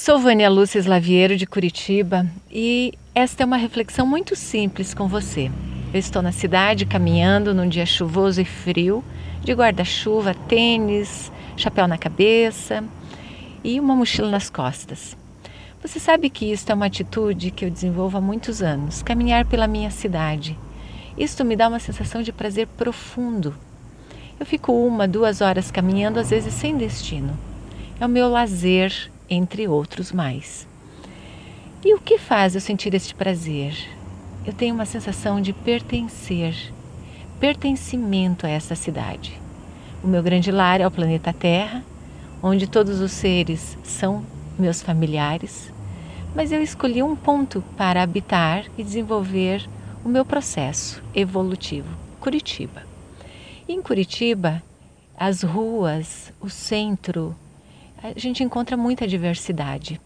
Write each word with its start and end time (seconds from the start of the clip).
Sou 0.00 0.16
Vânia 0.16 0.48
Lúcia 0.48 0.78
Slaviero 0.78 1.36
de 1.36 1.44
Curitiba 1.44 2.24
e 2.48 2.92
esta 3.12 3.42
é 3.42 3.44
uma 3.44 3.56
reflexão 3.56 4.06
muito 4.06 4.36
simples 4.36 4.94
com 4.94 5.08
você. 5.08 5.50
Eu 5.92 5.98
estou 5.98 6.22
na 6.22 6.30
cidade 6.30 6.86
caminhando 6.86 7.52
num 7.52 7.68
dia 7.68 7.84
chuvoso 7.84 8.40
e 8.40 8.44
frio, 8.44 9.02
de 9.42 9.52
guarda-chuva, 9.52 10.34
tênis, 10.34 11.32
chapéu 11.56 11.88
na 11.88 11.98
cabeça 11.98 12.84
e 13.64 13.80
uma 13.80 13.96
mochila 13.96 14.30
nas 14.30 14.48
costas. 14.48 15.16
Você 15.82 15.98
sabe 15.98 16.30
que 16.30 16.52
isto 16.52 16.70
é 16.70 16.74
uma 16.76 16.86
atitude 16.86 17.50
que 17.50 17.64
eu 17.64 17.70
desenvolvo 17.70 18.18
há 18.18 18.20
muitos 18.20 18.62
anos, 18.62 19.02
caminhar 19.02 19.46
pela 19.46 19.66
minha 19.66 19.90
cidade. 19.90 20.56
Isto 21.18 21.44
me 21.44 21.56
dá 21.56 21.66
uma 21.66 21.80
sensação 21.80 22.22
de 22.22 22.32
prazer 22.32 22.68
profundo. 22.68 23.52
Eu 24.38 24.46
fico 24.46 24.72
uma, 24.72 25.08
duas 25.08 25.40
horas 25.40 25.72
caminhando, 25.72 26.20
às 26.20 26.30
vezes 26.30 26.54
sem 26.54 26.76
destino. 26.76 27.36
É 27.98 28.06
o 28.06 28.08
meu 28.08 28.28
lazer 28.28 29.10
entre 29.28 29.68
outros 29.68 30.12
mais. 30.12 30.66
E 31.84 31.94
o 31.94 32.00
que 32.00 32.18
faz 32.18 32.54
eu 32.54 32.60
sentir 32.60 32.94
este 32.94 33.14
prazer? 33.14 33.74
Eu 34.44 34.52
tenho 34.52 34.74
uma 34.74 34.86
sensação 34.86 35.40
de 35.40 35.52
pertencer, 35.52 36.54
pertencimento 37.38 38.46
a 38.46 38.50
essa 38.50 38.74
cidade. 38.74 39.40
O 40.02 40.06
meu 40.06 40.22
grande 40.22 40.50
lar 40.50 40.80
é 40.80 40.86
o 40.86 40.90
planeta 40.90 41.32
Terra, 41.32 41.84
onde 42.42 42.66
todos 42.66 43.00
os 43.00 43.12
seres 43.12 43.76
são 43.82 44.24
meus 44.58 44.82
familiares, 44.82 45.72
mas 46.34 46.52
eu 46.52 46.62
escolhi 46.62 47.02
um 47.02 47.16
ponto 47.16 47.62
para 47.76 48.02
habitar 48.02 48.64
e 48.76 48.82
desenvolver 48.82 49.68
o 50.04 50.08
meu 50.08 50.24
processo 50.24 51.02
evolutivo, 51.14 51.88
Curitiba. 52.20 52.82
Em 53.68 53.82
Curitiba, 53.82 54.62
as 55.16 55.42
ruas, 55.42 56.32
o 56.40 56.48
centro, 56.48 57.34
a 58.02 58.18
gente 58.18 58.42
encontra 58.44 58.76
muita 58.76 59.06
diversidade. 59.06 60.00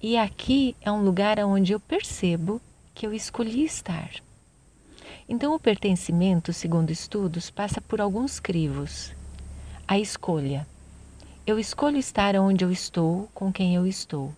E 0.00 0.16
aqui 0.16 0.76
é 0.80 0.92
um 0.92 1.02
lugar 1.02 1.38
onde 1.40 1.72
eu 1.72 1.80
percebo 1.80 2.60
que 2.94 3.06
eu 3.06 3.12
escolhi 3.12 3.64
estar. 3.64 4.10
Então, 5.28 5.54
o 5.54 5.58
pertencimento, 5.58 6.52
segundo 6.52 6.90
estudos, 6.90 7.50
passa 7.50 7.80
por 7.80 8.00
alguns 8.00 8.38
crivos. 8.38 9.12
A 9.88 9.98
escolha. 9.98 10.66
Eu 11.46 11.58
escolho 11.58 11.96
estar 11.96 12.36
onde 12.36 12.64
eu 12.64 12.70
estou, 12.70 13.28
com 13.34 13.52
quem 13.52 13.74
eu 13.74 13.86
estou. 13.86 14.32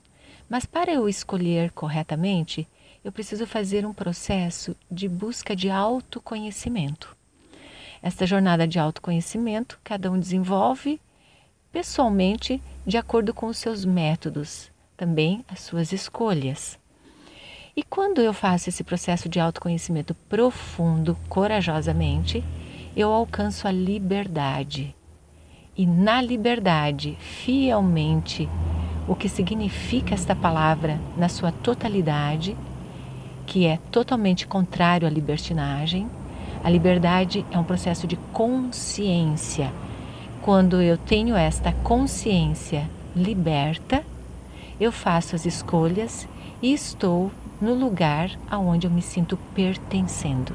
Mas 0.48 0.64
para 0.64 0.92
eu 0.92 1.08
escolher 1.08 1.70
corretamente, 1.72 2.66
eu 3.04 3.12
preciso 3.12 3.46
fazer 3.46 3.84
um 3.84 3.92
processo 3.92 4.74
de 4.90 5.08
busca 5.08 5.54
de 5.54 5.68
autoconhecimento. 5.68 7.16
Esta 8.02 8.26
jornada 8.26 8.66
de 8.66 8.78
autoconhecimento, 8.78 9.78
cada 9.82 10.10
um 10.10 10.18
desenvolve 10.18 11.00
pessoalmente 11.76 12.58
de 12.86 12.96
acordo 12.96 13.34
com 13.34 13.48
os 13.48 13.58
seus 13.58 13.84
métodos, 13.84 14.70
também 14.96 15.44
as 15.46 15.60
suas 15.60 15.92
escolhas. 15.92 16.78
E 17.76 17.82
quando 17.82 18.22
eu 18.22 18.32
faço 18.32 18.70
esse 18.70 18.82
processo 18.82 19.28
de 19.28 19.38
autoconhecimento 19.38 20.14
profundo, 20.26 21.18
corajosamente, 21.28 22.42
eu 22.96 23.12
alcanço 23.12 23.68
a 23.68 23.70
liberdade. 23.70 24.96
E 25.76 25.84
na 25.84 26.22
liberdade, 26.22 27.14
fielmente, 27.20 28.48
o 29.06 29.14
que 29.14 29.28
significa 29.28 30.14
esta 30.14 30.34
palavra 30.34 30.98
na 31.14 31.28
sua 31.28 31.52
totalidade, 31.52 32.56
que 33.44 33.66
é 33.66 33.76
totalmente 33.90 34.46
contrário 34.46 35.06
à 35.06 35.10
libertinagem, 35.10 36.08
a 36.64 36.70
liberdade 36.70 37.44
é 37.50 37.58
um 37.58 37.64
processo 37.64 38.06
de 38.06 38.16
consciência 38.32 39.70
quando 40.46 40.80
eu 40.80 40.96
tenho 40.96 41.34
esta 41.34 41.72
consciência 41.72 42.88
liberta, 43.16 44.04
eu 44.78 44.92
faço 44.92 45.34
as 45.34 45.44
escolhas 45.44 46.28
e 46.62 46.72
estou 46.72 47.32
no 47.60 47.74
lugar 47.74 48.30
aonde 48.48 48.86
eu 48.86 48.90
me 48.92 49.02
sinto 49.02 49.36
pertencendo. 49.56 50.54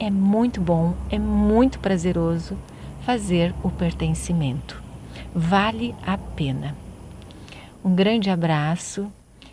É 0.00 0.10
muito 0.10 0.60
bom, 0.60 0.92
é 1.08 1.20
muito 1.20 1.78
prazeroso 1.78 2.58
fazer 3.02 3.54
o 3.62 3.70
pertencimento. 3.70 4.82
Vale 5.32 5.94
a 6.04 6.18
pena. 6.18 6.76
Um 7.84 7.94
grande 7.94 8.28
abraço. 8.28 9.06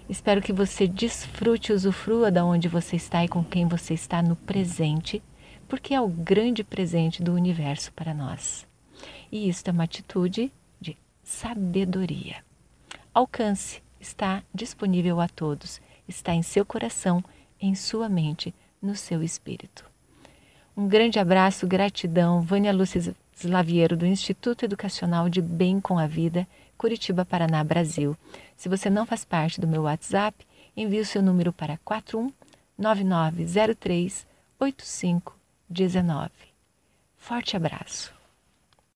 Espero 0.10 0.42
que 0.42 0.52
você 0.52 0.88
desfrute 0.88 1.72
usufrua 1.72 2.32
da 2.32 2.44
onde 2.44 2.68
você 2.68 2.96
está 2.96 3.24
e 3.24 3.28
com 3.28 3.44
quem 3.44 3.68
você 3.68 3.94
está 3.94 4.20
no 4.20 4.36
presente, 4.36 5.22
porque 5.68 5.94
é 5.94 6.02
o 6.02 6.08
grande 6.08 6.64
presente 6.64 7.22
do 7.22 7.36
universo 7.36 7.92
para 7.94 8.16
nós. 8.16 8.73
E 9.34 9.50
isto 9.50 9.68
é 9.68 9.72
uma 9.72 9.86
atitude 9.86 10.54
de 10.80 10.96
sabedoria. 11.24 12.46
Alcance 13.12 13.82
está 14.00 14.44
disponível 14.54 15.20
a 15.20 15.28
todos, 15.28 15.82
está 16.08 16.36
em 16.36 16.44
seu 16.44 16.64
coração, 16.64 17.24
em 17.60 17.74
sua 17.74 18.08
mente, 18.08 18.54
no 18.80 18.96
seu 18.96 19.24
espírito. 19.24 19.90
Um 20.78 20.88
grande 20.88 21.18
abraço, 21.18 21.66
gratidão, 21.66 22.42
Vânia 22.44 22.72
Lúcia 22.72 23.16
Slaviero, 23.36 23.98
do 23.98 24.06
Instituto 24.06 24.66
Educacional 24.66 25.28
de 25.28 25.42
Bem 25.42 25.82
com 25.82 25.98
a 25.98 26.06
Vida, 26.06 26.48
Curitiba, 26.78 27.26
Paraná, 27.26 27.64
Brasil. 27.64 28.16
Se 28.56 28.70
você 28.70 28.88
não 28.88 29.04
faz 29.04 29.26
parte 29.26 29.60
do 29.60 29.68
meu 29.68 29.82
WhatsApp, 29.82 30.46
envie 30.78 31.00
o 31.00 31.06
seu 31.06 31.24
número 31.24 31.52
para 31.52 31.80
41 31.84 32.32
9903 32.78 34.28
8519. 34.60 36.30
Forte 37.18 37.58
abraço. 37.58 38.23